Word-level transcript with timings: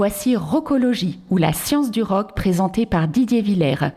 voici 0.00 0.34
Rockologie, 0.34 1.18
ou 1.28 1.36
la 1.36 1.52
science 1.52 1.90
du 1.90 2.02
rock 2.02 2.34
présentée 2.34 2.86
par 2.86 3.06
Didier 3.06 3.42
Villers. 3.42 3.92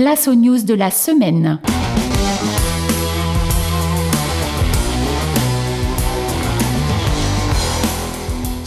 Place 0.00 0.28
aux 0.28 0.34
news 0.34 0.62
de 0.62 0.72
la 0.72 0.90
semaine. 0.90 1.60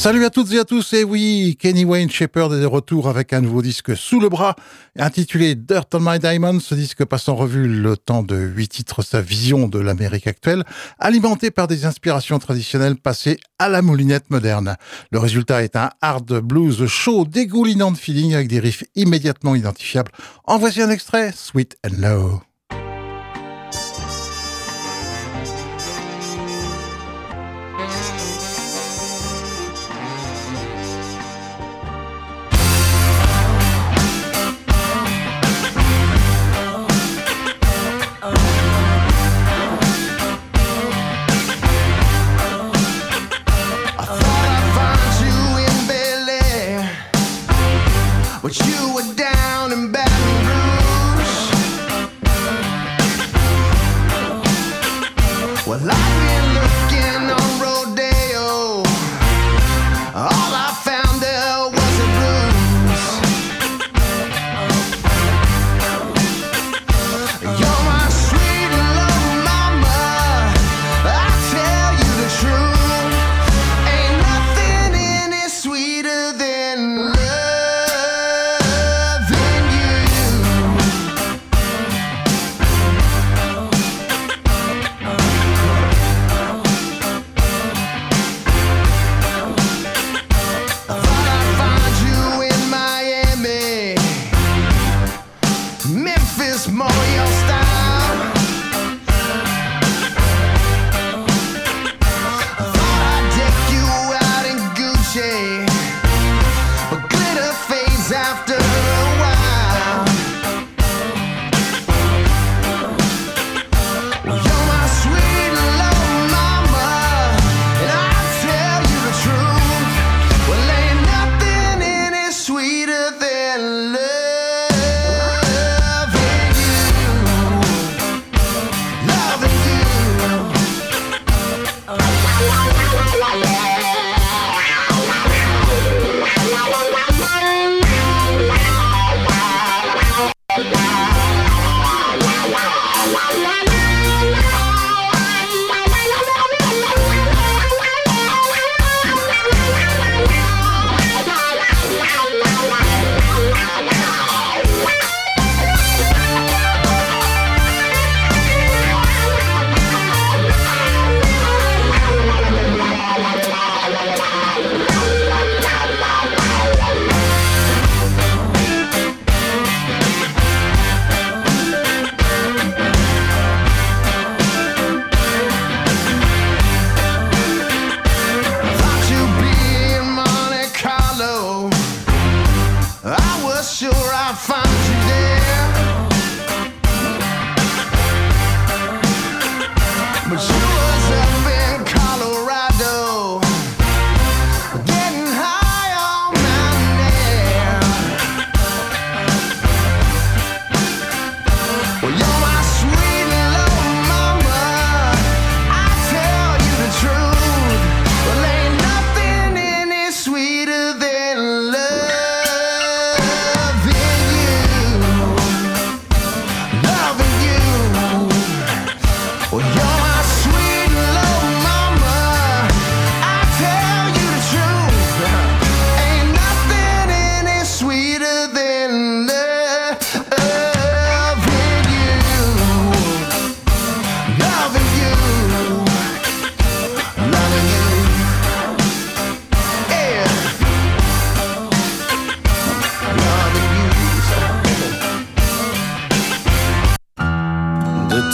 Salut 0.03 0.25
à 0.25 0.29
toutes 0.29 0.51
et 0.51 0.59
à 0.59 0.65
tous, 0.65 0.91
et 0.91 1.05
oui, 1.05 1.55
Kenny 1.57 1.85
Wayne 1.85 2.11
Shepherd 2.11 2.51
est 2.51 2.59
de 2.59 2.65
retour 2.65 3.07
avec 3.07 3.31
un 3.31 3.39
nouveau 3.39 3.61
disque 3.61 3.95
sous 3.95 4.19
le 4.19 4.27
bras, 4.27 4.53
intitulé 4.99 5.55
Dirt 5.55 5.85
on 5.93 6.01
My 6.01 6.19
Diamond. 6.19 6.59
Ce 6.59 6.75
disque 6.75 7.05
passe 7.05 7.29
en 7.29 7.35
revue 7.35 7.69
le 7.69 7.95
temps 7.95 8.21
de 8.21 8.35
huit 8.35 8.67
titres, 8.67 9.01
sa 9.01 9.21
vision 9.21 9.69
de 9.69 9.79
l'Amérique 9.79 10.27
actuelle, 10.27 10.65
alimenté 10.99 11.51
par 11.51 11.67
des 11.67 11.85
inspirations 11.85 12.37
traditionnelles 12.37 12.97
passées 12.97 13.39
à 13.59 13.69
la 13.69 13.81
moulinette 13.81 14.29
moderne. 14.29 14.75
Le 15.11 15.19
résultat 15.19 15.63
est 15.63 15.77
un 15.77 15.89
hard 16.01 16.41
blues 16.41 16.85
chaud, 16.85 17.23
dégoulinant 17.23 17.93
de 17.93 17.97
feeling 17.97 18.33
avec 18.33 18.49
des 18.49 18.59
riffs 18.59 18.83
immédiatement 18.95 19.55
identifiables. 19.55 20.11
En 20.43 20.57
voici 20.57 20.81
un 20.81 20.89
extrait, 20.89 21.31
Sweet 21.33 21.77
and 21.85 22.01
Low. 22.01 22.41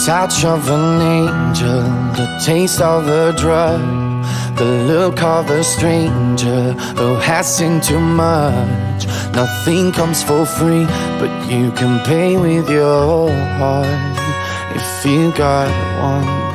Touch 0.05 0.45
of 0.45 0.69
an 0.69 1.01
angel, 1.01 1.81
the 2.15 2.41
taste 2.45 2.81
of 2.81 3.07
a 3.07 3.33
drug, 3.33 3.81
the 4.55 4.65
look 4.87 5.21
of 5.21 5.49
a 5.49 5.63
stranger 5.63 6.71
who 6.97 7.15
has 7.15 7.57
seen 7.57 7.81
too 7.81 7.99
much. 7.99 9.05
Nothing 9.33 9.91
comes 9.91 10.23
for 10.23 10.45
free, 10.45 10.85
but 11.19 11.31
you 11.51 11.71
can 11.71 12.03
pay 12.05 12.37
with 12.37 12.69
your 12.69 13.29
heart 13.57 14.17
if 14.75 15.05
you 15.05 15.31
got 15.33 15.69
one. 16.01 16.49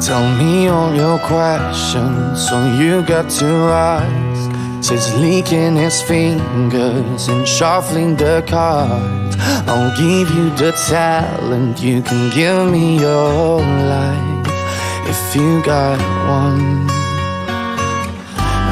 Tell 0.00 0.26
me 0.36 0.68
all 0.68 0.94
your 0.94 1.18
questions, 1.18 2.48
so 2.48 2.56
you 2.80 3.02
got 3.02 3.28
to 3.40 3.46
ask. 3.46 4.84
Says 4.84 5.14
licking 5.16 5.76
his 5.76 6.00
fingers 6.02 7.28
and 7.28 7.46
shuffling 7.46 8.16
the 8.16 8.42
cards. 8.46 9.29
I'll 9.66 9.94
give 9.96 10.30
you 10.30 10.50
the 10.56 10.72
talent, 10.88 11.80
you 11.80 12.02
can 12.02 12.30
give 12.30 12.70
me 12.70 12.98
your 12.98 13.60
life 13.60 14.46
if 15.06 15.36
you 15.36 15.62
got 15.62 15.98
one. 16.28 16.88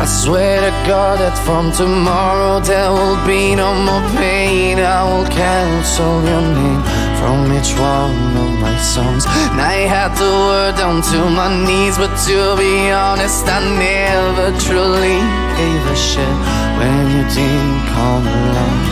I 0.00 0.04
swear 0.06 0.60
to 0.60 0.70
God 0.86 1.18
that 1.18 1.36
from 1.42 1.72
tomorrow 1.72 2.60
there 2.60 2.90
will 2.90 3.18
be 3.26 3.56
no 3.56 3.74
more 3.74 4.06
pain. 4.14 4.78
I 4.78 5.02
will 5.10 5.26
cancel 5.26 6.22
your 6.22 6.40
name 6.40 6.82
from 7.18 7.50
each 7.58 7.74
one 7.74 8.36
of 8.38 8.52
my 8.62 8.76
songs. 8.78 9.26
And 9.26 9.58
I 9.58 9.90
had 9.90 10.14
to 10.22 10.30
word 10.46 10.76
down 10.78 11.02
to 11.02 11.18
my 11.34 11.50
knees, 11.66 11.98
but 11.98 12.14
to 12.30 12.54
be 12.54 12.94
honest, 12.94 13.42
I 13.50 13.58
never 13.74 14.54
truly 14.62 15.18
gave 15.58 15.82
a 15.90 15.96
shit 15.98 16.36
when 16.78 17.02
you 17.14 17.24
didn't 17.34 17.80
come 17.90 18.22
along. 18.22 18.87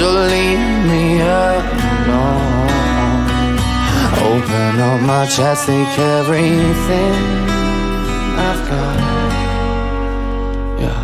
So 0.00 0.06
leave 0.12 0.86
me 0.88 1.20
alone. 1.20 2.70
Open 4.30 4.80
up 4.80 5.00
my 5.02 5.26
chest, 5.26 5.66
take 5.66 5.98
everything. 5.98 7.14
I've 8.46 8.62
got. 8.68 8.98
Yeah. 10.80 11.02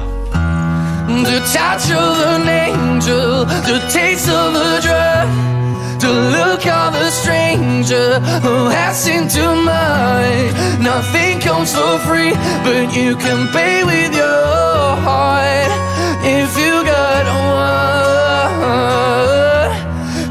The 1.30 1.40
touch 1.52 1.90
of 1.90 2.16
an 2.34 2.48
angel, 2.48 3.44
the 3.44 3.78
taste 3.90 4.28
of 4.28 4.54
a 4.54 4.80
drug, 4.80 5.28
the 6.00 6.12
look 6.12 6.66
of 6.66 6.94
a 6.94 7.10
stranger 7.10 8.20
who 8.44 8.68
has 8.68 9.04
too 9.04 9.54
much. 9.64 10.52
Nothing 10.80 11.40
comes 11.40 11.74
for 11.74 11.98
free, 12.00 12.32
but 12.64 12.94
you 12.94 13.16
can 13.16 13.48
pay 13.52 13.84
with 13.84 14.14
your 14.14 14.96
heart 15.06 15.70
if 16.22 16.56
you 16.58 16.84
got 16.84 17.26
one. 17.26 17.86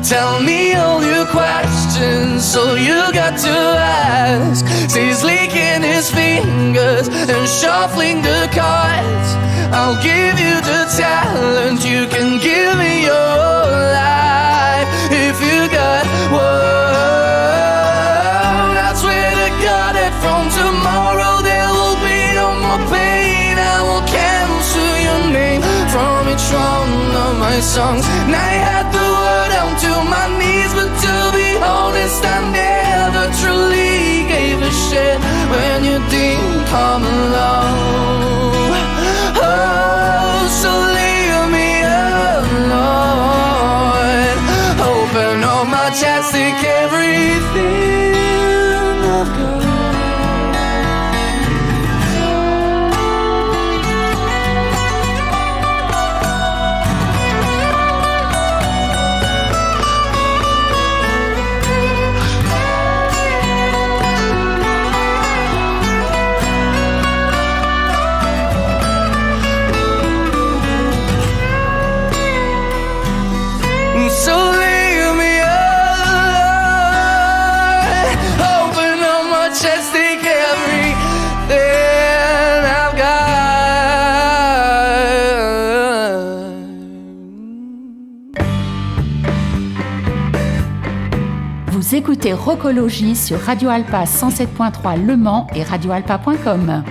Tell 0.03 0.39
me 0.41 0.73
all 0.75 1.03
your 1.03 1.25
questions, 1.25 2.45
so 2.45 2.75
you 2.75 3.11
got 3.11 3.37
to 3.39 3.49
ask. 3.49 4.65
He's 4.95 5.23
licking 5.23 5.81
his 5.81 6.11
fingers 6.11 7.07
and 7.07 7.47
shuffling 7.47 8.21
the 8.21 8.47
cards. 8.53 9.29
I'll 9.73 10.01
give 10.01 10.39
you 10.39 10.55
the 10.61 10.85
talent, 10.95 11.83
you 11.83 12.07
can 12.07 12.39
give 12.39 12.77
me 12.77 13.03
your 13.05 13.54
songs. 27.65 28.05
And 28.05 28.35
I 28.35 28.53
had 28.67 28.85
the 28.93 29.07
word 29.21 29.49
down 29.57 29.73
to 29.85 29.91
my 30.13 30.27
knees, 30.37 30.71
but 30.77 30.91
to 31.05 31.15
be 31.33 31.49
honest, 31.57 32.21
I 32.23 32.39
never 32.61 33.23
truly 33.41 34.29
gave 34.29 34.61
a 34.61 34.71
shit 34.85 35.17
when 35.51 35.83
you 35.83 35.97
didn't 36.13 36.65
come 36.67 37.03
along. 37.03 38.34
Écoutez 92.05 92.33
Rocologie 92.33 93.15
sur 93.15 93.39
Radio 93.39 93.67
Alpa 93.69 94.03
107.3 94.03 95.03
Le 95.03 95.17
Mans 95.17 95.47
et 95.55 95.63
radioalpa.com. 95.63 96.83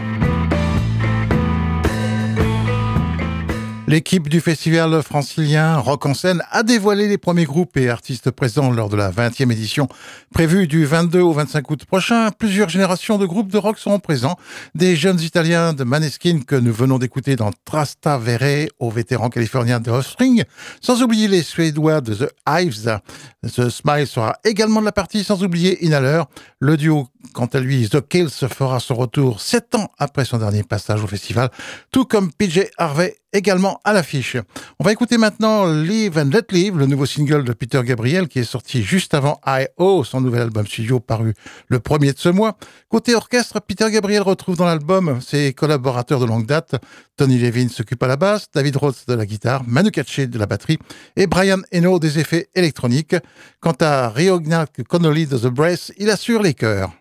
L'équipe 3.95 4.29
du 4.29 4.41
festival 4.41 5.01
francilien 5.05 5.77
Rock 5.77 6.05
en 6.07 6.15
scène 6.15 6.43
a 6.51 6.65
dévoilé 6.65 7.07
les 7.07 7.17
premiers 7.17 7.45
groupes 7.45 7.77
et 7.77 7.89
artistes 7.89 8.33
présents 8.33 8.73
lors 8.73 8.89
de 8.89 8.97
la 8.97 9.13
20e 9.13 9.53
édition 9.53 9.87
prévue 10.33 10.67
du 10.67 10.85
22 10.85 11.21
au 11.21 11.33
25 11.33 11.71
août 11.71 11.85
prochain. 11.85 12.33
Plusieurs 12.33 12.69
générations 12.69 13.19
de 13.19 13.25
groupes 13.25 13.53
de 13.53 13.57
rock 13.57 13.79
seront 13.79 14.01
présents. 14.01 14.35
Des 14.75 14.97
jeunes 14.97 15.21
Italiens 15.21 15.75
de 15.75 15.85
Maneskin 15.85 16.41
que 16.41 16.57
nous 16.57 16.73
venons 16.73 16.99
d'écouter 16.99 17.37
dans 17.37 17.53
Trastavere 17.65 18.67
aux 18.81 18.91
vétérans 18.91 19.31
californiens 19.31 19.79
de 19.79 19.93
Offspring, 19.93 20.43
sans 20.81 21.01
oublier 21.01 21.29
les 21.29 21.45
Suédois 21.45 22.01
de 22.01 22.15
The 22.15 22.33
Hives. 22.49 22.99
The 23.47 23.69
Smile 23.69 24.09
sera 24.09 24.39
également 24.43 24.81
de 24.81 24.87
la 24.87 24.93
partie, 24.93 25.23
sans 25.23 25.45
oublier 25.45 25.85
Inhaler. 25.85 26.25
Le 26.59 26.77
duo, 26.77 27.07
quant 27.33 27.47
à 27.47 27.61
lui, 27.61 27.89
The 27.89 28.01
Kills 28.01 28.49
fera 28.49 28.81
son 28.81 28.97
retour 28.97 29.41
sept 29.41 29.77
ans 29.77 29.93
après 30.01 30.25
son 30.25 30.39
dernier 30.39 30.65
passage 30.65 31.05
au 31.05 31.07
festival, 31.07 31.49
tout 31.93 32.07
comme 32.07 32.33
PJ 32.33 32.63
Harvey 32.77 33.15
également 33.35 33.81
à 33.85 33.93
l'affiche. 33.93 34.39
On 34.79 34.85
va 34.85 34.93
écouter 34.93 35.19
maintenant 35.19 35.67
Live 35.67 36.17
and 36.17 36.31
Let 36.33 36.47
Live, 36.51 36.79
le 36.79 36.87
nouveau 36.87 37.05
single 37.05 37.45
de 37.45 37.53
Peter 37.53 37.83
Gabriel 37.85 38.29
qui 38.29 38.39
est 38.39 38.45
sorti 38.45 38.83
juste 38.83 39.13
avant 39.13 39.41
I.O., 39.47 40.05
son 40.05 40.23
nouvel 40.23 40.43
album 40.43 40.67
studio 40.67 41.01
paru 41.01 41.35
le 41.69 41.81
premier 41.81 42.13
de 42.13 42.19
ce 42.19 42.29
mois. 42.31 42.57
Côté 42.89 43.15
orchestre, 43.15 43.61
Peter 43.61 43.91
Gabriel 43.91 44.23
retrouve 44.23 44.57
dans 44.57 44.65
l'album 44.65 45.21
ses 45.21 45.53
collaborateurs 45.53 46.21
de 46.21 46.27
longue 46.27 46.47
date. 46.47 46.77
Tony 47.17 47.39
Levin 47.39 47.69
s'occupe 47.69 48.03
à 48.03 48.07
la 48.07 48.17
basse, 48.17 48.49
David 48.55 48.77
Rhodes 48.77 48.95
de 49.07 49.15
la 49.15 49.27
guitare, 49.27 49.63
Manu 49.67 49.91
Katché 49.91 50.27
de 50.27 50.39
la 50.39 50.47
batterie 50.47 50.79
et 51.17 51.27
Brian 51.27 51.61
Eno 51.73 51.99
des 51.99 52.19
effets 52.19 52.49
électroniques. 52.55 53.17
Quant 53.61 53.77
à 53.81 54.09
Riogna 54.09 54.67
Connolly 54.89 55.27
de 55.27 55.37
The 55.37 55.47
Brace, 55.47 55.93
il 55.99 56.09
assure 56.09 56.43
les 56.43 56.55
chœurs. 56.55 56.93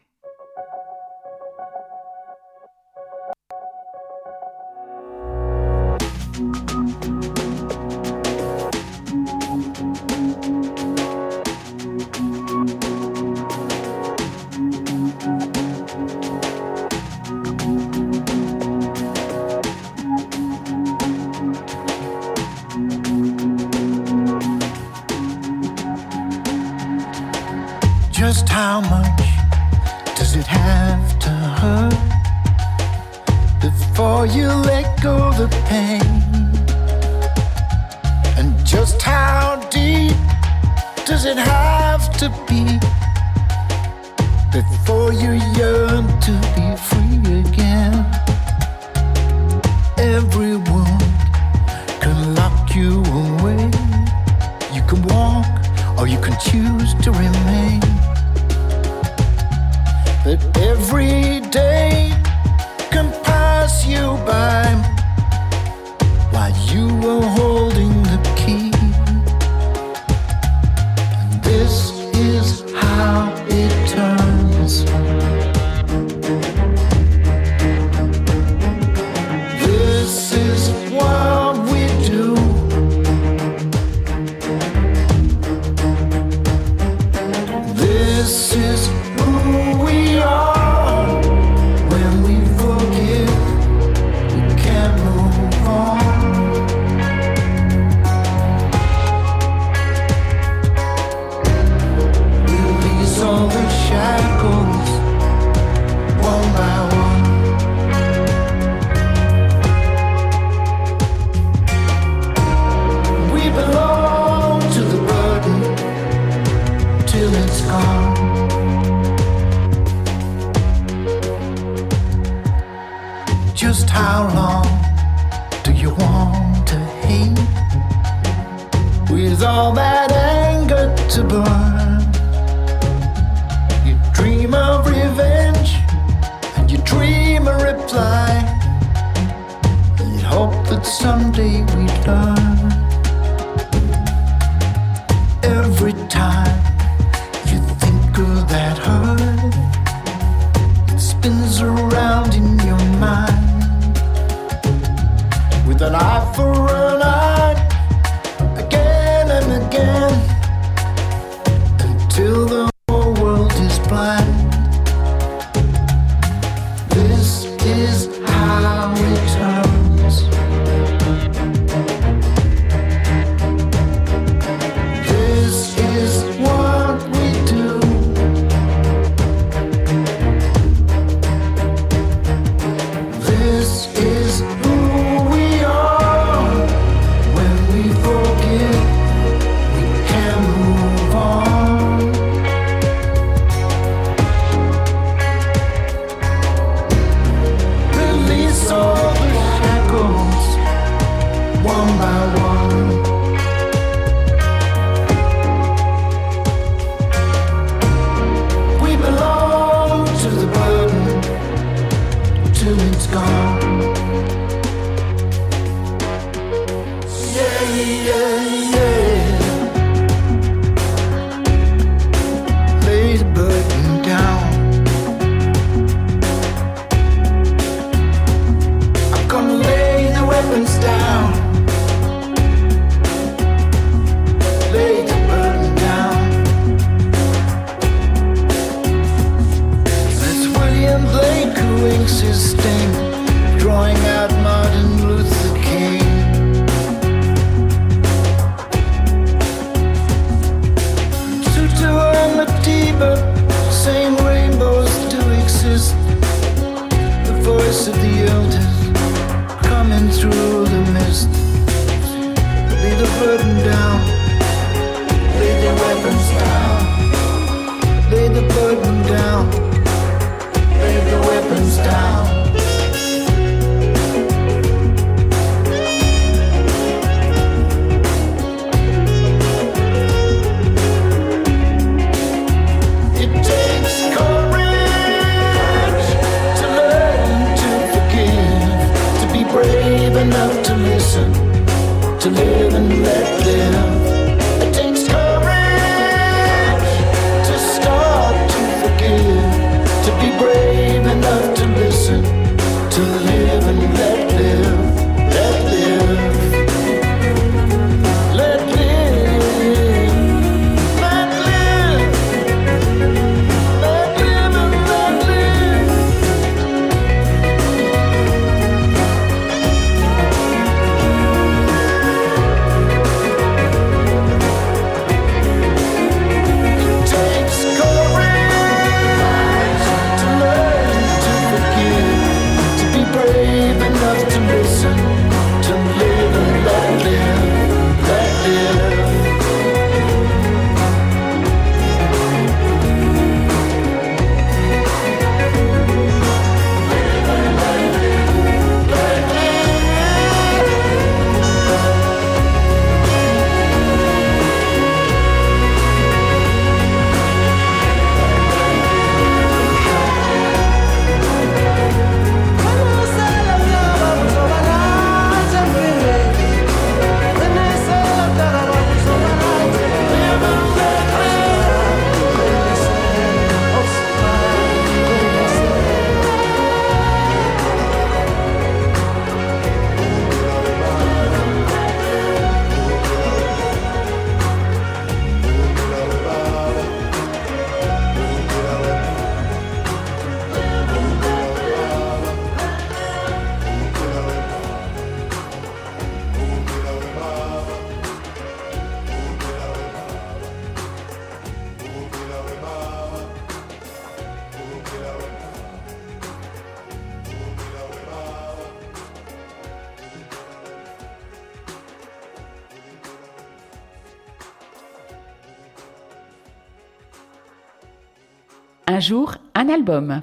jour 419.04 419.36
un 419.54 419.68
album. 419.68 420.22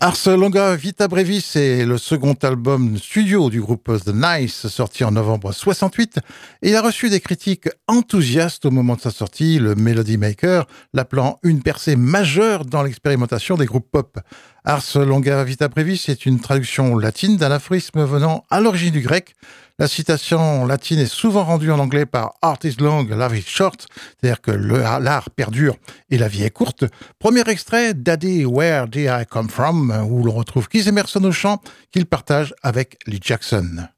Ars 0.00 0.26
Longa 0.26 0.74
Vita 0.74 1.06
Brevis 1.08 1.52
est 1.54 1.86
le 1.86 1.98
second 1.98 2.34
album 2.42 2.98
studio 2.98 3.48
du 3.48 3.60
groupe 3.60 3.90
The 4.04 4.12
Nice, 4.12 4.66
sorti 4.66 5.04
en 5.04 5.12
novembre 5.12 5.52
68, 5.52 6.18
et 6.62 6.70
il 6.70 6.76
a 6.76 6.82
reçu 6.82 7.10
des 7.10 7.20
critiques 7.20 7.68
enthousiastes 7.86 8.66
au 8.66 8.70
moment 8.72 8.96
de 8.96 9.00
sa 9.00 9.10
sortie, 9.12 9.58
le 9.58 9.74
Melody 9.76 10.18
Maker 10.18 10.66
l'appelant 10.92 11.38
une 11.44 11.62
percée 11.62 11.94
majeure 11.94 12.64
dans 12.64 12.82
l'expérimentation 12.82 13.56
des 13.56 13.66
groupes 13.66 13.90
pop. 13.90 14.18
Ars 14.64 14.82
Longa 14.96 15.44
Vita 15.44 15.68
Brevis 15.68 16.06
est 16.08 16.26
une 16.26 16.40
traduction 16.40 16.98
latine 16.98 17.36
d'un 17.36 17.52
aphorisme 17.52 18.04
venant 18.04 18.44
à 18.50 18.60
l'origine 18.60 18.92
du 18.92 19.00
grec, 19.00 19.36
la 19.78 19.88
citation 19.88 20.64
latine 20.64 21.00
est 21.00 21.06
souvent 21.06 21.44
rendue 21.44 21.70
en 21.70 21.78
anglais 21.78 22.06
par 22.06 22.34
Art 22.40 22.58
is 22.64 22.76
long, 22.78 23.04
love 23.04 23.36
is 23.36 23.42
short, 23.42 23.86
c'est-à-dire 24.20 24.40
que 24.40 24.50
l'art 24.50 25.30
perdure 25.30 25.76
et 26.10 26.18
la 26.18 26.28
vie 26.28 26.44
est 26.44 26.50
courte. 26.50 26.84
Premier 27.18 27.42
extrait, 27.48 27.92
Daddy, 27.92 28.44
Where 28.44 28.88
Did 28.88 29.10
I 29.10 29.26
Come 29.28 29.50
From, 29.50 29.90
où 30.08 30.24
l'on 30.24 30.32
retrouve 30.32 30.68
Keith 30.68 30.86
Emerson 30.86 31.22
au 31.24 31.32
chant 31.32 31.60
qu'il 31.92 32.06
partage 32.06 32.54
avec 32.62 32.98
Lee 33.06 33.20
Jackson. 33.20 33.88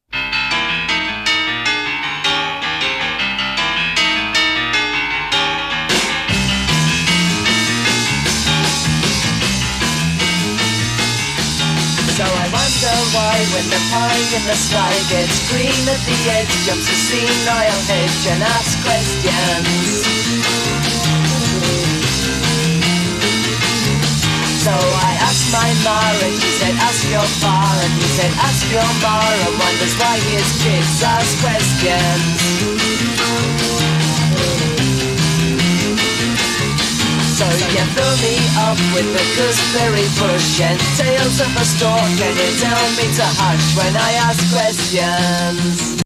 Why 13.15 13.37
when 13.55 13.65
the 13.71 13.81
pie 13.91 14.25
in 14.37 14.45
the 14.45 14.57
sky 14.57 14.93
gets 15.09 15.49
green 15.49 15.89
at 15.89 16.01
the 16.05 16.19
edge 16.37 16.53
jumps 16.67 16.89
a 16.89 16.97
senile 17.09 17.83
hedge 17.89 18.27
and 18.33 18.43
asks 18.43 18.77
questions. 18.85 20.05
So 24.65 24.75
I 24.75 25.13
asked 25.25 25.49
my 25.53 25.71
ma 25.85 26.01
and 26.27 26.35
she 26.37 26.51
said 26.61 26.75
ask 26.85 27.09
your 27.09 27.29
pa 27.41 27.57
and 27.85 27.93
he 27.97 28.09
said 28.17 28.33
ask 28.45 28.67
your 28.69 28.91
ma 29.01 29.17
and 29.25 29.55
wonders 29.57 29.95
why 29.97 30.19
his 30.29 30.49
kids 30.61 31.03
ask 31.03 31.33
questions. 31.41 32.49
So 37.39 37.45
you 37.45 37.85
fill 37.95 38.17
me 38.19 38.35
up 38.59 38.77
with 38.93 39.07
the 39.15 39.23
gooseberry 39.39 40.09
bush 40.19 40.61
and 40.61 40.77
tales 40.99 41.41
of 41.41 41.55
a 41.55 41.65
stork 41.65 42.03
and 42.03 42.37
you 42.37 42.51
tell 42.59 42.91
me 42.99 43.15
to 43.15 43.23
hush 43.39 43.77
when 43.77 43.97
I 43.97 44.11
ask 44.27 44.43
questions. 44.53 45.98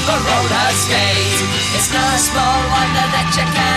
on 0.00 0.06
the 0.06 0.18
roller 0.24 0.70
skate. 0.72 1.40
It's 1.76 1.92
no 1.92 2.04
small 2.16 2.58
wonder 2.72 3.06
that 3.12 3.28
you 3.36 3.44
can 3.52 3.69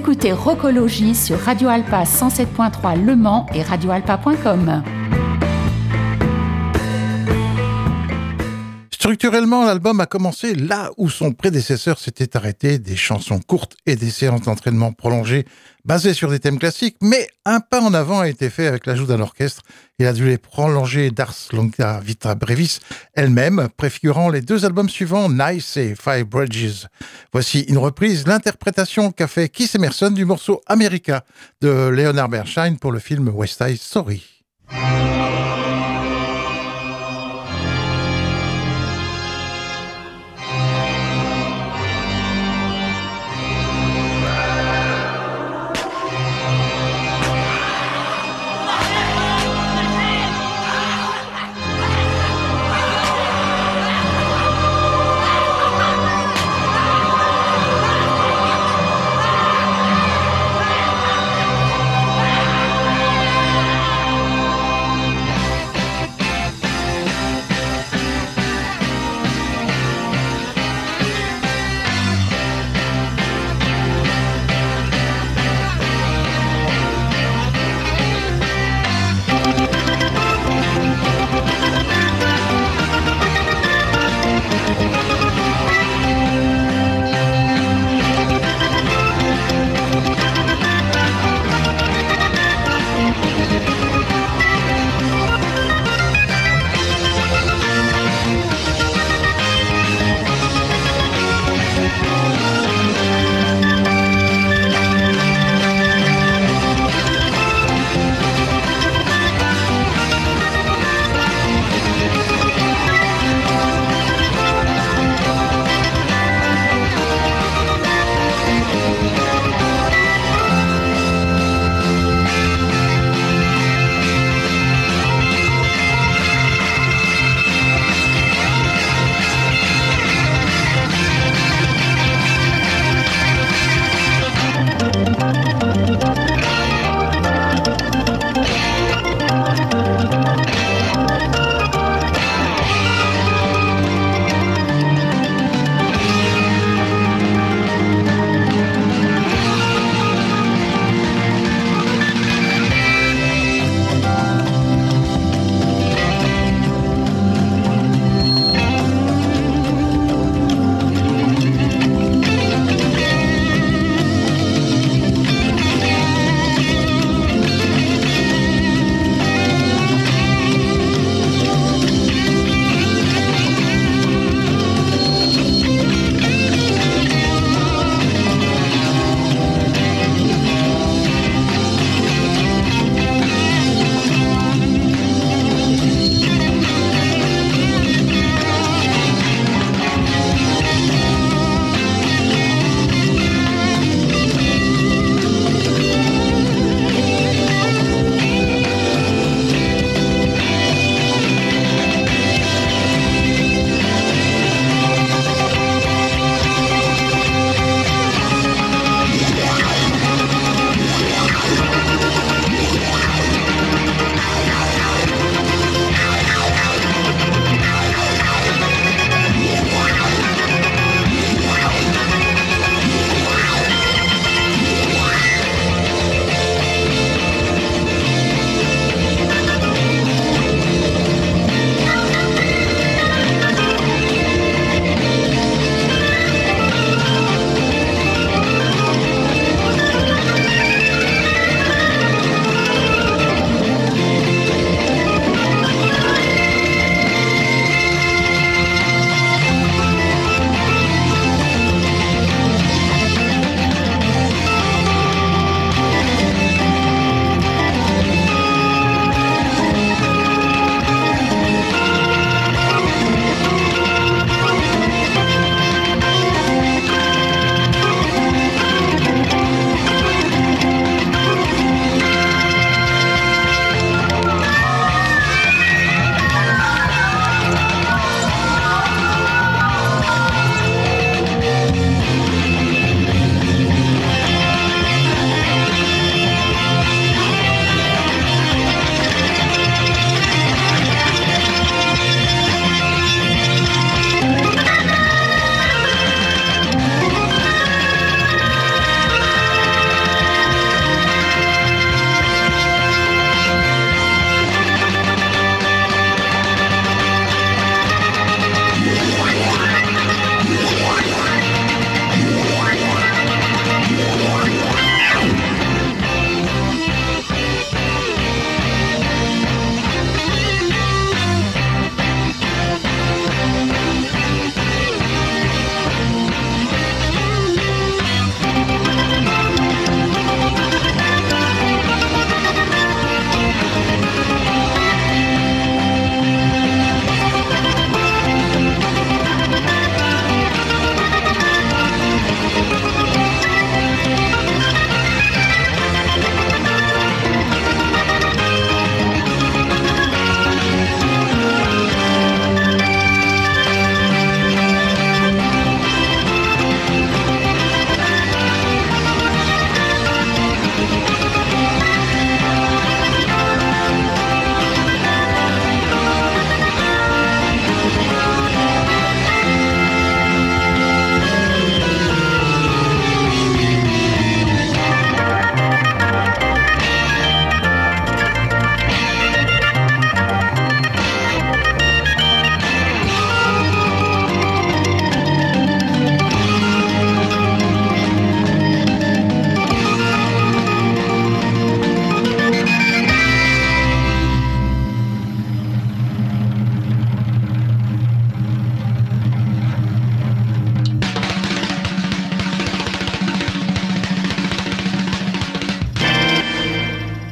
écoutez 0.00 0.32
Rocologie 0.32 1.14
sur 1.14 1.38
Radio 1.38 1.68
Alpa 1.68 2.04
107.3 2.04 3.04
Le 3.04 3.16
Mans 3.16 3.44
et 3.54 3.62
radioalpa.com. 3.62 4.82
Structurellement, 9.10 9.64
l'album 9.64 9.98
a 9.98 10.06
commencé 10.06 10.54
là 10.54 10.92
où 10.96 11.10
son 11.10 11.32
prédécesseur 11.32 11.98
s'était 11.98 12.36
arrêté, 12.36 12.78
des 12.78 12.94
chansons 12.94 13.40
courtes 13.40 13.74
et 13.84 13.96
des 13.96 14.08
séances 14.08 14.42
d'entraînement 14.42 14.92
prolongées 14.92 15.46
basées 15.84 16.14
sur 16.14 16.30
des 16.30 16.38
thèmes 16.38 16.60
classiques, 16.60 16.94
mais 17.02 17.26
un 17.44 17.58
pas 17.58 17.80
en 17.80 17.92
avant 17.92 18.20
a 18.20 18.28
été 18.28 18.50
fait 18.50 18.68
avec 18.68 18.86
l'ajout 18.86 19.06
d'un 19.06 19.18
orchestre. 19.18 19.62
Il 19.98 20.06
a 20.06 20.12
dû 20.12 20.26
les 20.26 20.38
prolonger 20.38 21.10
d'Ars 21.10 21.34
Longa 21.50 21.98
Vita 21.98 22.36
Brevis 22.36 22.78
elle-même, 23.14 23.68
préfigurant 23.76 24.28
les 24.28 24.42
deux 24.42 24.64
albums 24.64 24.88
suivants, 24.88 25.28
Nice 25.28 25.76
et 25.76 25.96
Five 25.96 26.26
Bridges. 26.26 26.86
Voici 27.32 27.62
une 27.62 27.78
reprise, 27.78 28.28
l'interprétation 28.28 29.10
qu'a 29.10 29.26
fait 29.26 29.48
Keith 29.48 29.74
Emerson 29.74 30.12
du 30.12 30.24
morceau 30.24 30.60
America 30.68 31.24
de 31.60 31.88
Leonard 31.88 32.28
Bernstein 32.28 32.78
pour 32.78 32.92
le 32.92 33.00
film 33.00 33.28
West 33.30 33.60
Side 33.60 33.80
Story. 33.80 34.22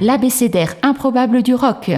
L'abécédaire 0.09 0.75
improbable 0.83 1.43
du 1.43 1.55
rock. 1.55 1.91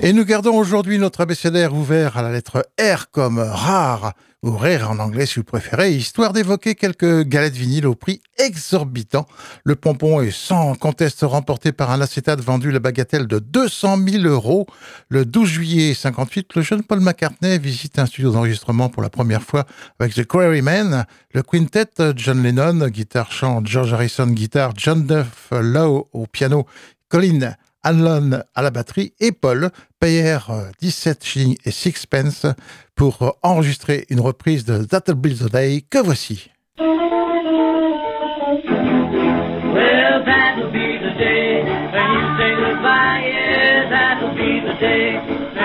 Et 0.00 0.12
nous 0.12 0.24
gardons 0.24 0.56
aujourd'hui 0.56 0.96
notre 0.96 1.22
abécédaire 1.22 1.74
ouvert 1.74 2.16
à 2.16 2.22
la 2.22 2.30
lettre 2.30 2.64
R 2.80 3.10
comme 3.10 3.40
rare, 3.40 4.12
ou 4.44 4.52
rare 4.52 4.92
en 4.92 5.00
anglais 5.00 5.26
si 5.26 5.40
vous 5.40 5.44
préférez, 5.44 5.90
histoire 5.92 6.32
d'évoquer 6.32 6.76
quelques 6.76 7.24
galettes 7.24 7.56
vinyles 7.56 7.86
au 7.88 7.96
prix 7.96 8.22
exorbitant. 8.38 9.26
Le 9.64 9.74
pompon 9.74 10.20
est 10.20 10.30
sans 10.30 10.76
conteste 10.76 11.22
remporté 11.22 11.72
par 11.72 11.90
un 11.90 12.00
acétate 12.00 12.40
vendu 12.40 12.70
la 12.70 12.78
bagatelle 12.78 13.26
de 13.26 13.40
200 13.40 13.98
000 14.08 14.24
euros. 14.24 14.68
Le 15.08 15.24
12 15.24 15.48
juillet 15.48 15.94
58, 15.94 16.54
le 16.54 16.62
jeune 16.62 16.84
Paul 16.84 17.00
McCartney 17.00 17.58
visite 17.58 17.98
un 17.98 18.06
studio 18.06 18.30
d'enregistrement 18.30 18.90
pour 18.90 19.02
la 19.02 19.10
première 19.10 19.42
fois 19.42 19.66
avec 19.98 20.14
The 20.14 20.24
Quarrymen, 20.24 21.06
le 21.34 21.42
quintet 21.42 21.90
John 22.14 22.40
Lennon, 22.44 22.86
guitare 22.86 23.32
chant, 23.32 23.62
George 23.64 23.92
Harrison, 23.92 24.28
guitare, 24.28 24.74
John 24.76 25.04
Duff 25.04 25.48
Lowe 25.50 26.08
au 26.12 26.28
piano, 26.28 26.66
Colin 27.08 27.56
Allen 27.82 28.44
à 28.54 28.62
la 28.62 28.70
batterie 28.70 29.12
et 29.20 29.32
Paul. 29.32 29.70
Payèrent 30.00 30.50
17 30.80 31.24
shillings 31.24 31.56
et 31.64 31.70
6 31.70 32.06
pence 32.06 32.46
pour 32.94 33.36
enregistrer 33.42 34.06
une 34.10 34.20
reprise 34.20 34.64
de 34.64 34.84
That'll 34.84 35.14
Be 35.16 35.34
the 35.34 35.50
Day 35.50 35.84
que 35.88 35.98
voici. 35.98 36.50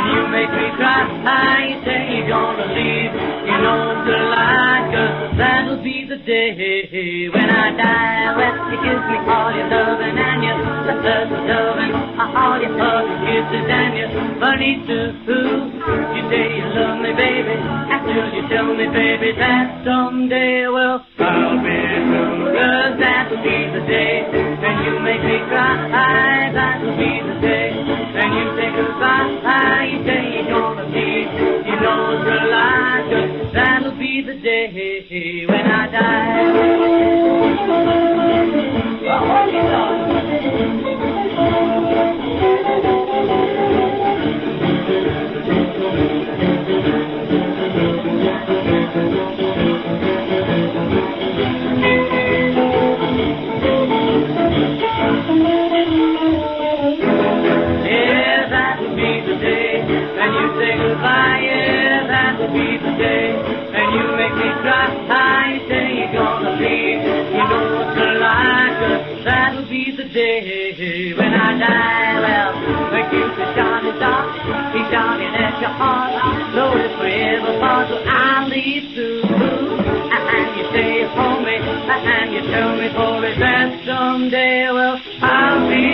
When 0.03 0.15
you 0.15 0.27
make 0.27 0.51
me 0.51 0.67
cry. 0.75 1.63
You 1.63 1.79
say 1.85 2.17
you're 2.17 2.27
gonna 2.27 2.67
leave, 2.75 3.11
you 3.47 3.57
know 3.63 3.95
it's 3.95 4.09
a 4.11 4.19
lie, 4.35 4.83
cause 4.91 5.37
that'll 5.37 5.83
be 5.83 6.05
the 6.07 6.17
day 6.17 7.29
when 7.31 7.49
I 7.49 7.71
die. 7.71 8.35
Well, 8.35 8.55
you 8.71 8.77
give 8.83 8.99
me 9.07 9.17
all 9.31 9.51
your 9.55 9.67
loving 9.69 10.17
and 10.17 10.43
your 10.43 10.57
love, 10.59 11.31
loving, 11.31 11.93
all 12.19 12.59
your 12.59 12.75
hugs, 12.77 13.15
kisses 13.23 13.67
and 13.69 13.93
your 13.97 14.11
money 14.39 14.83
too. 14.87 15.15
You 15.23 16.21
say 16.29 16.45
you 16.57 16.65
love 16.75 16.99
me, 16.99 17.11
baby, 17.15 17.55
until 17.55 18.27
you 18.35 18.43
tell 18.49 18.69
me, 18.75 18.87
baby, 18.91 19.31
that 19.39 19.85
someday, 19.85 20.67
well, 20.67 21.05
I'll 21.19 21.57
be 21.63 21.79
through. 22.11 22.51
Cause 22.53 22.93
that'll 22.99 23.39
be 23.43 23.57
the 23.71 23.83
day 23.87 24.27
when 24.59 24.75
you 24.83 24.99
make 24.99 25.23
me 25.23 25.37
cry. 25.47 26.51
That'll 26.53 26.97
be 26.97 27.11
the 27.23 27.39
day 27.39 27.71
when 28.13 28.29
you 28.33 28.45
it's 31.83 32.51
a. 32.51 33.03
Cause 33.09 33.53
that'll 33.53 33.97
be 33.97 34.23
the 34.25 34.35
day 34.35 35.45
when 35.47 35.65
I 35.65 35.91
die. 35.91 36.43
Oh, 39.05 40.12
I 71.53 71.59
die. 71.59 72.19
Well, 72.19 72.49
when 72.89 73.05
you 73.13 73.29
say 73.37 73.53
Johnny 73.53 73.93
Doc, 73.99 74.25
he's 74.73 74.89
shouting 74.89 75.35
at 75.37 75.61
your 75.61 75.69
heart. 75.69 76.17
So 76.57 76.63
if 76.81 76.93
we 76.97 77.11
ever 77.13 77.59
part, 77.59 77.89
so 77.89 77.97
I'll 78.09 78.49
leave 78.49 78.95
too. 78.95 79.21
And 79.21 80.57
you 80.57 80.65
stay 80.73 81.05
for 81.13 81.37
me, 81.45 81.55
and 81.61 82.33
you 82.33 82.41
tell 82.49 82.75
me 82.75 82.89
for 82.95 83.25
it 83.25 83.37
that 83.37 83.85
someday, 83.85 84.71
well, 84.71 84.99
I'll 85.21 85.69
be 85.69 85.93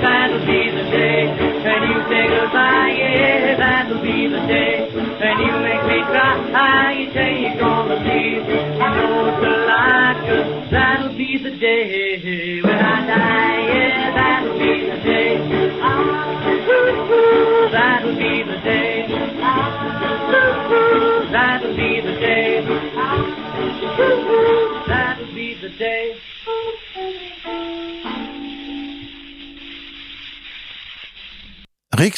that'll 0.00 0.46
be 0.46 0.70
the 0.70 0.84
day 0.90 1.26
when 1.64 1.82
you 1.90 1.98
say 2.08 2.26
goodbye, 2.28 2.94
yeah, 2.96 3.56
that'll 3.56 4.02
be 4.02 4.28
the 4.28 4.40
day 4.46 4.88
when 4.94 5.38
you 5.38 5.52
make 5.60 5.84
me 5.86 6.02
cry, 6.04 6.92
you 6.98 7.12
say 7.12 7.42
you're 7.42 7.58
gonna 7.58 7.96
leave, 8.00 8.29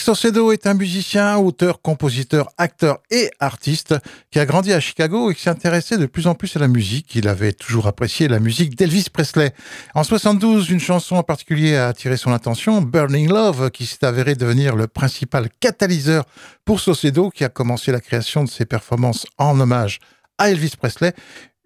Saucedo 0.02 0.50
est 0.50 0.66
un 0.66 0.74
musicien, 0.74 1.36
auteur, 1.36 1.80
compositeur, 1.80 2.48
acteur 2.58 2.98
et 3.12 3.30
artiste 3.38 3.94
qui 4.32 4.40
a 4.40 4.46
grandi 4.46 4.72
à 4.72 4.80
Chicago 4.80 5.30
et 5.30 5.34
qui 5.36 5.42
s'intéressait 5.42 5.96
de 5.96 6.06
plus 6.06 6.26
en 6.26 6.34
plus 6.34 6.56
à 6.56 6.58
la 6.58 6.66
musique. 6.66 7.14
Il 7.14 7.28
avait 7.28 7.52
toujours 7.52 7.86
apprécié 7.86 8.26
la 8.26 8.40
musique 8.40 8.74
d'Elvis 8.74 9.06
Presley. 9.12 9.54
En 9.94 10.02
72, 10.02 10.70
une 10.70 10.80
chanson 10.80 11.14
en 11.14 11.22
particulier 11.22 11.76
a 11.76 11.86
attiré 11.86 12.16
son 12.16 12.32
attention, 12.32 12.82
Burning 12.82 13.28
Love, 13.28 13.70
qui 13.70 13.86
s'est 13.86 14.04
avéré 14.04 14.34
devenir 14.34 14.74
le 14.74 14.88
principal 14.88 15.48
catalyseur 15.60 16.24
pour 16.64 16.80
Saucedo, 16.80 17.30
qui 17.30 17.44
a 17.44 17.48
commencé 17.48 17.92
la 17.92 18.00
création 18.00 18.42
de 18.42 18.48
ses 18.48 18.66
performances 18.66 19.24
en 19.38 19.60
hommage 19.60 20.00
à 20.36 20.50
Elvis 20.50 20.72
Presley. 20.76 21.14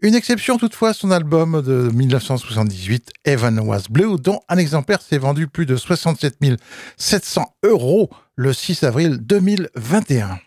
Une 0.02 0.14
exception 0.14 0.58
toutefois, 0.58 0.92
son 0.92 1.10
album 1.10 1.62
de 1.62 1.90
1978, 1.90 3.12
Heaven 3.24 3.60
Was 3.60 3.84
Blue, 3.88 4.18
dont 4.20 4.40
un 4.46 4.58
exemplaire 4.58 5.00
s'est 5.00 5.16
vendu 5.16 5.48
plus 5.48 5.64
de 5.64 5.74
67 5.74 6.36
700 6.98 7.46
euros 7.62 8.10
le 8.34 8.52
6 8.52 8.82
avril 8.82 9.16
2021. 9.22 10.38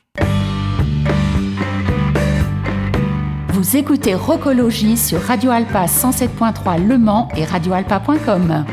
Vous 3.54 3.76
écoutez 3.76 4.14
Rocologie 4.14 4.98
sur 4.98 5.20
Radio 5.20 5.50
Alpa 5.50 5.88
107.3 5.88 6.86
Le 6.88 7.00
Mans 7.00 7.28
et 7.36 7.44
radioalpa.com. 7.44 8.66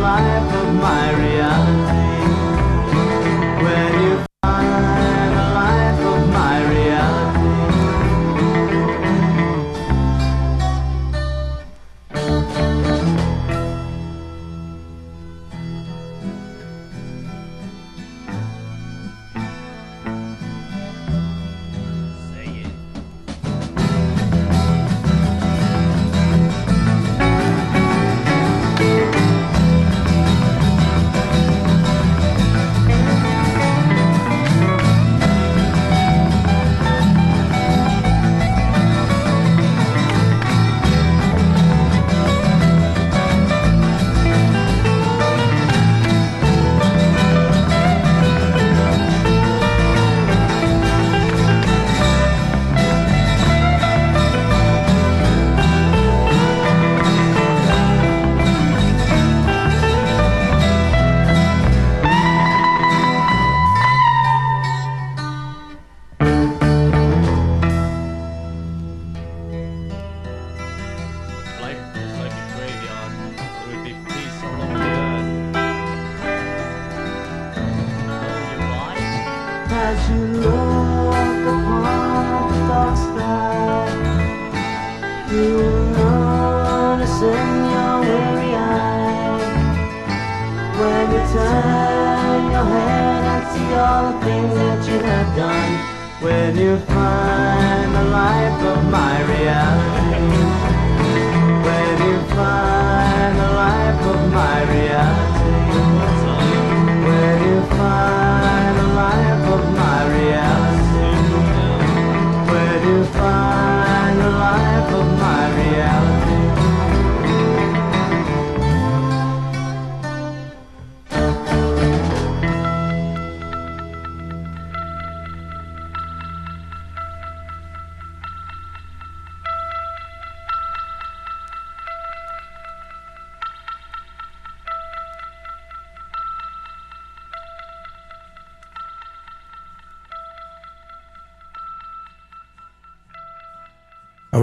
life 0.00 0.54
of 0.54 0.74
my 0.74 1.12
reality. 1.12 1.99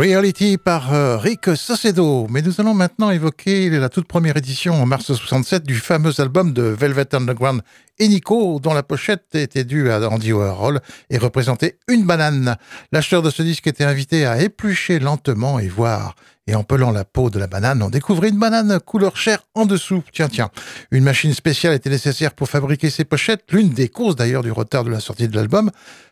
Reality 0.07 0.57
par 0.57 0.93
euh, 0.93 1.17
Rick 1.17 1.49
Saucedo. 1.57 2.27
Mais 2.29 2.41
nous 2.41 2.61
allons 2.61 2.73
maintenant 2.73 3.11
évoquer 3.11 3.69
la 3.69 3.89
toute 3.89 4.07
première 4.07 4.37
édition 4.37 4.81
en 4.81 4.85
mars 4.85 5.11
67 5.13 5.63
du 5.63 5.75
fameux 5.75 6.21
album 6.21 6.53
de 6.53 6.61
Velvet 6.61 7.13
Underground 7.13 7.61
et 7.99 8.07
Nico, 8.07 8.61
dont 8.61 8.73
la 8.73 8.83
pochette 8.83 9.35
était 9.35 9.65
due 9.65 9.91
à 9.91 9.99
Andy 10.09 10.31
Warhol 10.31 10.79
et 11.09 11.17
représentait 11.17 11.77
une 11.89 12.05
banane. 12.05 12.55
L'acheteur 12.93 13.21
de 13.21 13.29
ce 13.29 13.43
disque 13.43 13.67
était 13.67 13.83
invité 13.83 14.25
à 14.25 14.41
éplucher 14.41 14.99
lentement 14.99 15.59
et 15.59 15.67
voir. 15.67 16.15
Et 16.49 16.55
en 16.55 16.63
pelant 16.63 16.91
la 16.91 17.03
peau 17.03 17.29
de 17.29 17.39
la 17.39 17.47
banane, 17.47 17.83
on 17.83 17.89
découvrait 17.89 18.29
une 18.29 18.39
banane 18.39 18.79
couleur 18.79 19.17
chair 19.17 19.39
en 19.53 19.65
dessous. 19.65 20.01
Tiens, 20.13 20.29
tiens. 20.29 20.49
Une 20.91 21.03
machine 21.03 21.33
spéciale 21.33 21.73
était 21.73 21.89
nécessaire 21.89 22.33
pour 22.33 22.47
fabriquer 22.47 22.89
ces 22.89 23.03
pochettes, 23.03 23.43
l'une 23.51 23.71
des 23.71 23.89
causes 23.89 24.15
d'ailleurs 24.15 24.43
du 24.43 24.51
retard 24.53 24.85
de 24.85 24.89
la 24.89 25.01
sortie 25.01 25.27
de 25.27 25.35
l'album. 25.35 25.71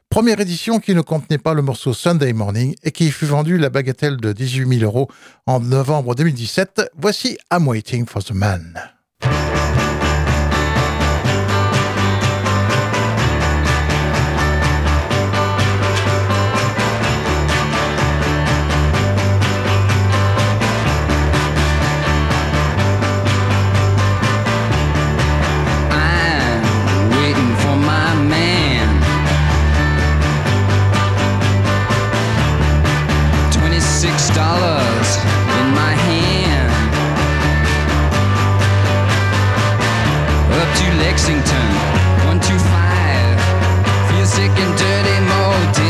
Première 0.09 0.39
édition 0.39 0.79
qui 0.79 0.95
ne 0.95 1.01
contenait 1.01 1.37
pas 1.37 1.53
le 1.53 1.61
morceau 1.61 1.93
Sunday 1.93 2.31
Morning 2.31 2.75
et 2.83 2.91
qui 2.91 3.11
fut 3.11 3.25
vendu 3.25 3.57
la 3.57 3.69
bagatelle 3.69 4.17
de 4.17 4.31
18 4.31 4.79
000 4.79 4.83
euros 4.83 5.09
en 5.45 5.59
novembre 5.59 6.15
2017. 6.15 6.91
Voici 6.97 7.37
I'm 7.51 7.67
Waiting 7.67 8.05
for 8.05 8.23
the 8.23 8.31
Man. 8.31 8.94
Lexington, 41.15 41.69
125. 42.27 43.39
Feel 44.09 44.25
sick 44.25 44.51
and 44.51 44.77
dirty, 44.77 45.17
moldy. 45.21 45.84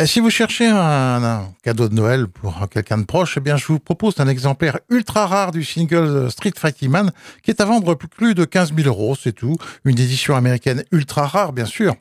Et 0.00 0.06
si 0.06 0.20
vous 0.20 0.30
cherchez 0.30 0.66
un, 0.66 1.52
cadeau 1.62 1.86
de 1.90 1.94
Noël 1.94 2.26
pour 2.26 2.66
quelqu'un 2.70 2.96
de 2.96 3.04
proche, 3.04 3.34
eh 3.36 3.40
bien, 3.40 3.58
je 3.58 3.66
vous 3.66 3.78
propose 3.78 4.14
un 4.18 4.28
exemplaire 4.28 4.78
ultra 4.88 5.26
rare 5.26 5.50
du 5.50 5.62
single 5.62 6.30
Street 6.30 6.54
Fighting 6.56 6.88
Man 6.88 7.12
qui 7.42 7.50
est 7.50 7.60
à 7.60 7.66
vendre 7.66 7.94
plus 7.94 8.34
de 8.34 8.46
15 8.46 8.72
000 8.74 8.88
euros, 8.88 9.14
c'est 9.14 9.34
tout. 9.34 9.56
Une 9.84 9.98
édition 9.98 10.34
américaine 10.36 10.84
ultra 10.90 11.26
rare, 11.26 11.52
bien 11.52 11.66
sûr, 11.66 11.96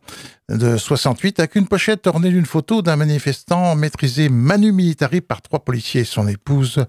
de 0.47 0.77
68, 0.77 1.41
avec 1.41 1.55
une 1.55 1.67
pochette 1.67 2.07
ornée 2.07 2.29
d'une 2.29 2.45
photo 2.45 2.81
d'un 2.81 2.95
manifestant 2.95 3.75
maîtrisé 3.75 4.29
manu 4.29 4.71
militari 4.71 5.19
par 5.19 5.41
trois 5.41 5.59
policiers 5.59 6.01
et 6.01 6.05
son 6.05 6.29
épouse 6.29 6.85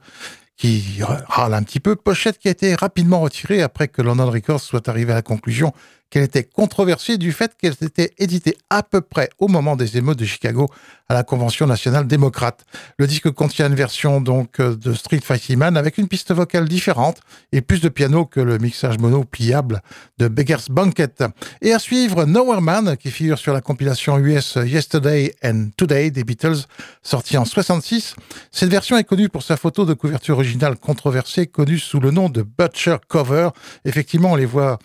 qui 0.57 1.01
râle 1.27 1.55
un 1.55 1.65
petit 1.65 1.81
peu. 1.81 1.97
Pochette 1.97 2.39
qui 2.39 2.47
a 2.47 2.53
été 2.53 2.77
rapidement 2.77 3.19
retirée 3.19 3.63
après 3.63 3.89
que 3.89 4.01
London 4.01 4.31
Records 4.31 4.61
soit 4.61 4.89
arrivé 4.89 5.11
à 5.11 5.17
la 5.17 5.23
conclusion 5.23 5.73
qu'elle 6.11 6.25
était 6.25 6.45
controversée 6.45 7.19
du 7.19 7.33
fait 7.33 7.53
qu'elle 7.57 7.75
était 7.81 8.13
éditée 8.19 8.57
à 8.69 8.83
peu 8.83 9.01
près 9.01 9.31
au 9.39 9.49
moment 9.49 9.77
des 9.77 9.97
émeutes 9.97 10.19
de 10.19 10.25
Chicago 10.25 10.69
à 11.09 11.15
la 11.15 11.23
Convention 11.23 11.67
nationale 11.67 12.07
démocrate. 12.07 12.65
Le 12.99 13.07
disque 13.07 13.31
contient 13.31 13.67
une 13.67 13.75
version 13.75 14.21
donc 14.21 14.61
euh, 14.61 14.77
de 14.77 14.93
Street 14.93 15.21
Fighting 15.23 15.57
Man 15.57 15.77
avec 15.77 15.99
une 15.99 16.09
piste 16.09 16.33
vocale 16.33 16.69
différente 16.69 17.21
et 17.53 17.63
plus 17.63 17.81
de 17.81 17.89
piano 17.89 18.27
que 18.27 18.41
le 18.41 18.59
mixage 18.59 18.99
mono 18.99 19.25
pliable 19.25 19.83
de 20.19 20.29
Beggar's 20.29 20.69
Banquet. 20.69 21.09
Et 21.63 21.73
à 21.73 21.79
suivre 21.79 22.25
Nowhere 22.27 22.61
Man 22.61 22.97
qui 22.97 23.11
figure 23.11 23.39
sur 23.39 23.53
la 23.53 23.61
compilation 23.61 24.19
US 24.19 24.57
Yesterday 24.65 25.35
and 25.45 25.71
Today 25.77 26.11
des 26.11 26.25
Beatles 26.25 26.67
sortie 27.03 27.39
en 27.39 27.45
66. 27.45 28.15
Cette 28.51 28.71
version 28.71 28.97
est 28.97 29.05
connue 29.05 29.29
pour 29.29 29.43
sa 29.43 29.57
photo 29.57 29.85
de 29.85 29.95
couverture 29.95 30.37
originale 30.37 30.77
controversée 30.77 31.47
connue 31.47 31.79
sous 31.79 32.01
le 32.01 32.11
nom 32.11 32.29
de 32.29 32.43
Butcher 32.43 32.97
Cover. 33.09 33.51
Effectivement, 33.85 34.33
on 34.33 34.37
les 34.37 34.47
voit 34.47 34.79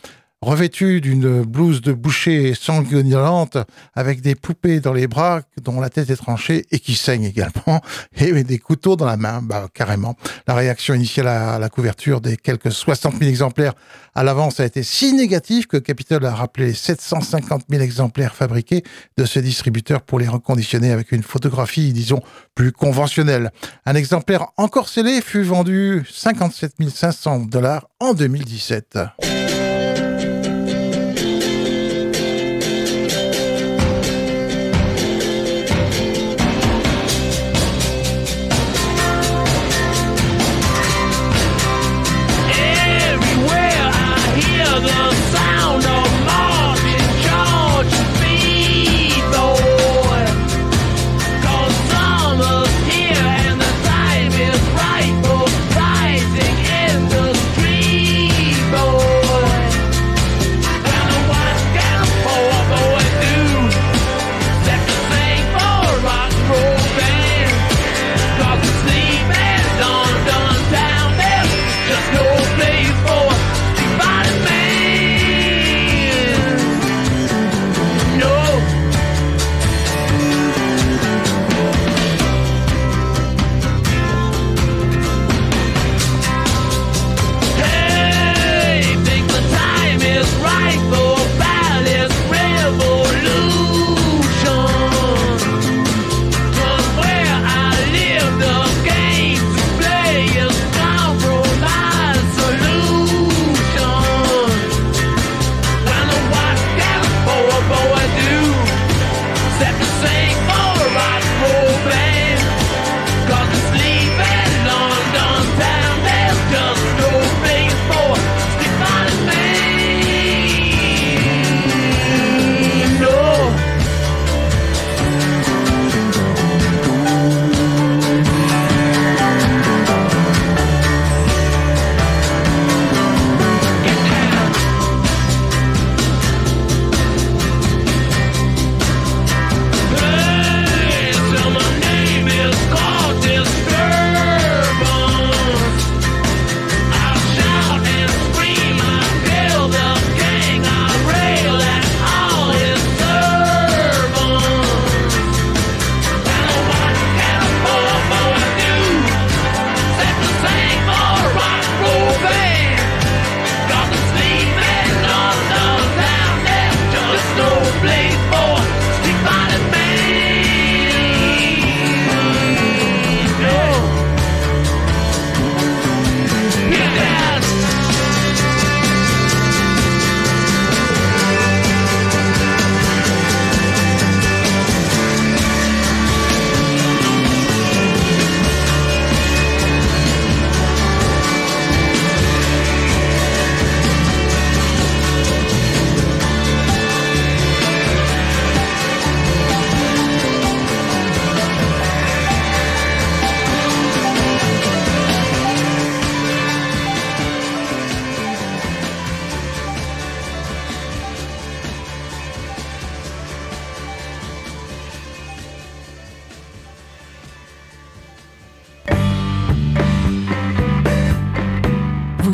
revêtus 0.46 1.02
d'une 1.02 1.42
blouse 1.42 1.82
de 1.82 1.92
boucher 1.92 2.54
sanguinolente 2.54 3.58
avec 3.96 4.22
des 4.22 4.36
poupées 4.36 4.80
dans 4.80 4.94
les 4.94 5.08
bras 5.08 5.42
dont 5.64 5.82
la 5.82 5.90
tête 5.90 6.12
est 6.12 6.16
tranchée 6.16 6.66
et 6.72 6.80
qui 6.80 6.94
saignent 6.94 7.26
également 7.26 7.82
et 8.16 8.44
des 8.44 8.60
couteaux 8.60 8.96
dans 8.96 9.06
la 9.06 9.18
main, 9.18 9.42
bah, 9.42 9.68
carrément. 9.74 10.16
La 10.48 10.54
réaction 10.54 10.94
initiale 10.94 11.28
à 11.28 11.58
la 11.58 11.70
couverture 11.70 12.22
des 12.22 12.38
quelques 12.38 12.72
60 12.72 13.18
000 13.18 13.30
exemplaires 13.30 13.74
à 14.14 14.24
l'avance 14.24 14.60
a 14.60 14.66
été 14.66 14.84
si 14.84 15.14
négative 15.14 15.68
que 15.68 15.78
Capitol 15.78 16.24
a 16.26 16.34
rappelé 16.34 16.68
les 16.68 16.74
750 16.74 17.64
000 17.70 17.82
exemplaires 17.82 18.36
fabriqués 18.36 18.84
de 19.18 19.26
ce 19.26 19.40
distributeur 19.40 20.04
pour 20.04 20.20
les 20.20 20.28
reconditionner 20.28 20.92
avec 20.92 21.12
une 21.12 21.24
photographie, 21.24 21.92
disons, 21.92 22.22
plus 22.54 22.72
conventionnelle. 22.72 23.52
Un 23.86 23.96
exemplaire 23.96 24.48
encore 24.58 24.90
scellé 24.90 25.22
fut 25.22 25.44
vendu 25.44 26.06
57 26.10 26.74
500 26.90 27.40
dollars 27.48 27.90
en 28.00 28.14
2017. 28.14 29.00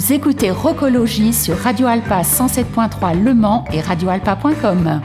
Vous 0.01 0.13
écoutez 0.13 0.49
Rocologie 0.49 1.31
sur 1.31 1.55
Radio 1.55 1.85
Alpa 1.85 2.23
107.3 2.23 3.21
Le 3.21 3.35
Mans 3.35 3.65
et 3.71 3.81
radioalpa.com. 3.81 4.99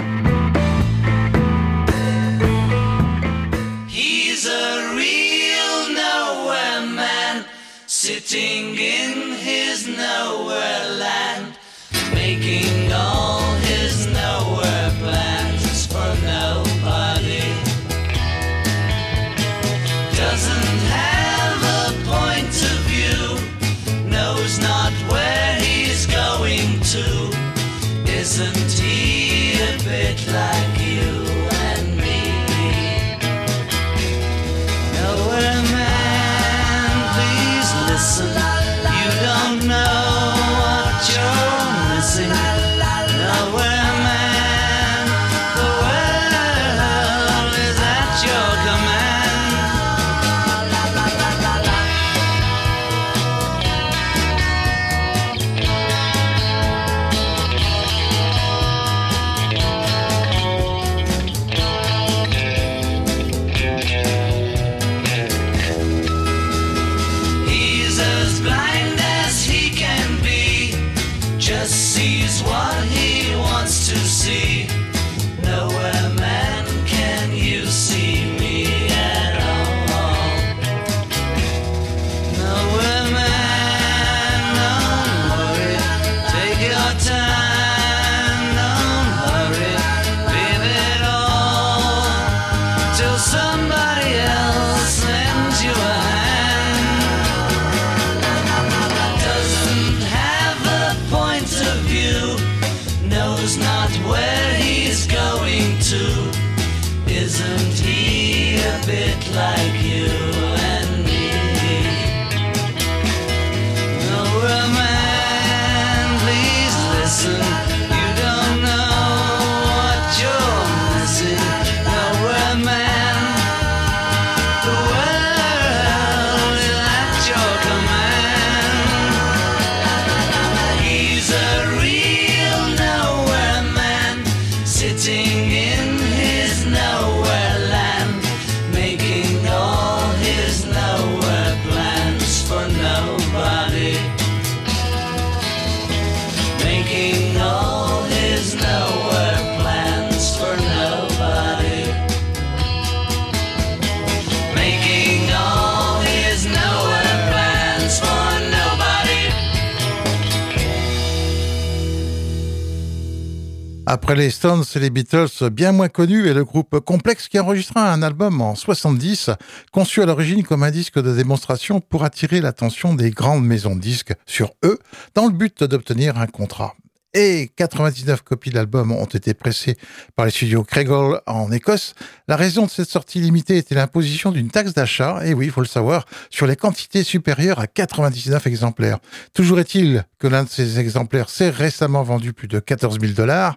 Après 164.06 164.22
les 164.22 164.30
Stones 164.30 164.62
et 164.76 164.78
les 164.78 164.90
Beatles, 164.90 165.50
bien 165.50 165.72
moins 165.72 165.88
connus, 165.88 166.28
et 166.28 166.32
le 166.32 166.44
groupe 166.44 166.78
Complex 166.78 167.26
qui 167.26 167.40
enregistra 167.40 167.92
un 167.92 168.04
album 168.04 168.40
en 168.40 168.54
70, 168.54 169.30
conçu 169.72 170.00
à 170.00 170.06
l'origine 170.06 170.44
comme 170.44 170.62
un 170.62 170.70
disque 170.70 171.02
de 171.02 171.12
démonstration 171.12 171.80
pour 171.80 172.04
attirer 172.04 172.40
l'attention 172.40 172.94
des 172.94 173.10
grandes 173.10 173.44
maisons 173.44 173.74
de 173.74 173.80
disques 173.80 174.12
sur 174.24 174.52
eux, 174.64 174.78
dans 175.16 175.26
le 175.26 175.32
but 175.32 175.64
d'obtenir 175.64 176.18
un 176.18 176.28
contrat. 176.28 176.76
Et 177.14 177.50
99 177.56 178.22
copies 178.22 178.50
de 178.50 178.56
l'album 178.56 178.92
ont 178.92 179.06
été 179.06 179.34
pressées 179.34 179.76
par 180.14 180.26
les 180.26 180.30
studios 180.30 180.62
Craigle 180.62 181.20
en 181.26 181.50
Écosse. 181.50 181.94
La 182.28 182.36
raison 182.36 182.66
de 182.66 182.70
cette 182.70 182.90
sortie 182.90 183.20
limitée 183.20 183.56
était 183.56 183.74
l'imposition 183.74 184.30
d'une 184.30 184.50
taxe 184.50 184.74
d'achat, 184.74 185.22
et 185.24 185.34
oui, 185.34 185.46
il 185.46 185.50
faut 185.50 185.62
le 185.62 185.66
savoir, 185.66 186.04
sur 186.30 186.46
les 186.46 186.54
quantités 186.54 187.02
supérieures 187.02 187.58
à 187.58 187.66
99 187.66 188.46
exemplaires. 188.46 188.98
Toujours 189.32 189.58
est-il 189.58 190.04
que 190.20 190.28
l'un 190.28 190.44
de 190.44 190.48
ces 190.48 190.78
exemplaires 190.78 191.28
s'est 191.28 191.50
récemment 191.50 192.04
vendu 192.04 192.32
plus 192.32 192.48
de 192.48 192.60
14 192.60 193.00
000 193.00 193.14
dollars. 193.14 193.56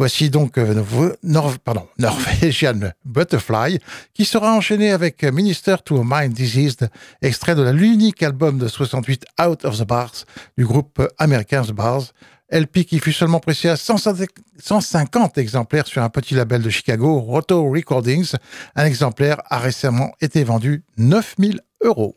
Voici 0.00 0.30
donc 0.30 0.56
euh, 0.56 0.82
Nor- 1.22 1.56
Norwegian 1.98 2.80
Butterfly, 3.04 3.78
qui 4.14 4.24
sera 4.24 4.54
enchaîné 4.56 4.92
avec 4.92 5.22
Minister 5.24 5.76
to 5.84 6.00
a 6.00 6.02
Mind 6.02 6.32
Diseased, 6.32 6.88
extrait 7.20 7.54
de 7.54 7.68
l'unique 7.70 8.22
album 8.22 8.56
de 8.56 8.66
68 8.66 9.26
Out 9.46 9.66
of 9.66 9.76
the 9.78 9.84
Bars 9.86 10.24
du 10.56 10.64
groupe 10.64 11.06
américain 11.18 11.62
The 11.64 11.72
Bars. 11.72 12.12
LP 12.50 12.84
qui 12.86 12.98
fut 12.98 13.12
seulement 13.12 13.40
pressé 13.40 13.68
à 13.68 13.76
150 13.76 15.36
exemplaires 15.36 15.86
sur 15.86 16.02
un 16.02 16.08
petit 16.08 16.34
label 16.34 16.62
de 16.62 16.70
Chicago, 16.70 17.20
Roto 17.20 17.70
Recordings. 17.70 18.32
Un 18.76 18.86
exemplaire 18.86 19.42
a 19.50 19.58
récemment 19.58 20.12
été 20.22 20.42
vendu 20.44 20.82
9000 20.96 21.60
euros. 21.84 22.16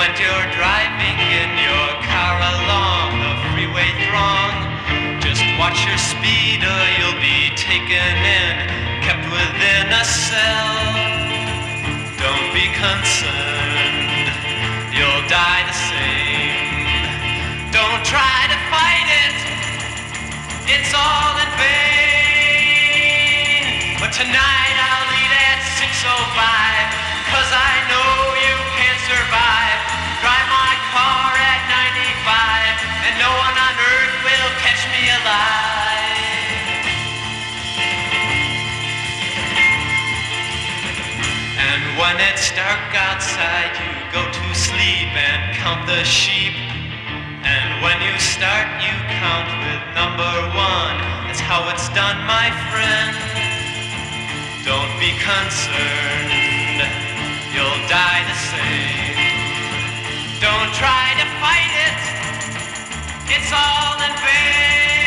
When 0.00 0.16
you're 0.16 0.48
driving 0.56 1.18
in 1.20 1.50
your 1.60 1.88
car 2.08 2.36
along 2.56 3.20
the 3.20 3.34
freeway 3.52 3.92
throng, 4.08 4.52
just 5.20 5.44
watch 5.60 5.76
your 5.84 6.00
speed 6.00 6.64
or 6.64 6.82
you'll 6.96 7.20
be 7.20 7.52
taken 7.54 8.08
in, 8.40 8.54
kept 9.04 9.28
within 9.28 9.92
a 9.92 10.04
cell. 10.04 10.96
Don't 12.16 12.48
be 12.56 12.72
concerned, 12.80 13.29
dark 42.56 42.94
outside, 42.94 43.70
you 43.78 43.92
go 44.12 44.22
to 44.26 44.46
sleep 44.54 45.10
and 45.14 45.56
count 45.56 45.86
the 45.86 46.02
sheep. 46.04 46.54
And 47.44 47.82
when 47.82 48.00
you 48.02 48.18
start, 48.18 48.66
you 48.82 48.94
count 49.22 49.48
with 49.62 49.82
number 49.94 50.34
one. 50.54 50.96
That's 51.26 51.40
how 51.40 51.68
it's 51.70 51.88
done, 51.90 52.18
my 52.26 52.50
friend. 52.70 53.14
Don't 54.64 54.92
be 54.98 55.12
concerned, 55.22 56.80
you'll 57.54 57.82
die 57.88 58.22
the 58.26 58.38
same. 58.52 59.18
Don't 60.40 60.72
try 60.74 61.14
to 61.20 61.26
fight 61.38 61.72
it, 61.86 61.98
it's 63.34 63.52
all 63.52 63.96
in 64.02 64.14
vain. 64.24 64.99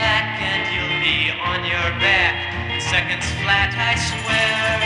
Slack 0.00 0.40
and 0.40 0.64
you'll 0.72 1.00
be 1.04 1.28
on 1.36 1.60
your 1.64 1.88
back. 2.00 2.32
in 2.72 2.80
Seconds 2.80 3.28
flat, 3.44 3.70
I 3.76 3.92
swear. 4.08 4.80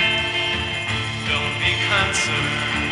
Don't 1.31 1.57
be 1.63 1.73
concerned, 1.87 2.91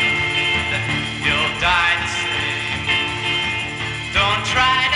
you'll 1.27 1.55
die 1.59 1.97
the 2.03 2.11
same. 2.23 2.83
Don't 4.15 4.43
try 4.55 4.92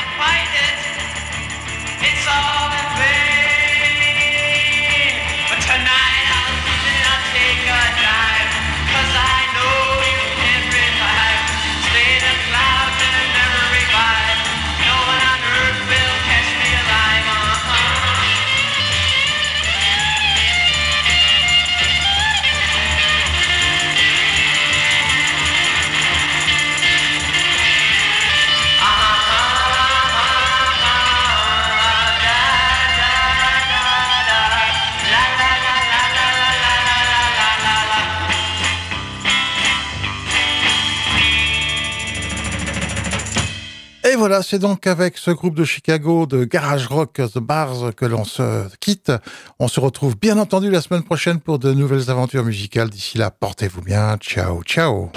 voilà, 44.29 44.43
c'est 44.43 44.59
donc 44.59 44.89
avec 44.89 45.19
ce 45.19 45.31
groupe 45.31 45.55
de 45.55 45.63
Chicago 45.63 46.27
de 46.27 46.43
garage 46.43 46.89
rock 46.89 47.21
The 47.33 47.39
Bars 47.39 47.95
que 47.97 48.05
l'on 48.05 48.25
se 48.25 48.67
quitte. 48.81 49.13
On 49.61 49.69
se 49.69 49.79
retrouve 49.79 50.19
bien 50.19 50.37
entendu 50.37 50.69
la 50.69 50.81
semaine 50.81 51.05
prochaine 51.05 51.39
pour 51.39 51.61
de 51.61 51.73
nouvelles 51.73 52.11
aventures 52.11 52.43
musicales. 52.43 52.91
D'ici 52.91 53.19
là, 53.19 53.31
portez-vous 53.31 53.83
bien. 53.83 54.17
Ciao, 54.17 54.65
ciao. 54.65 55.13